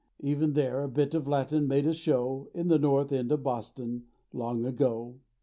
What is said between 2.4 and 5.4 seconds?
In the North End of Boston—long ago.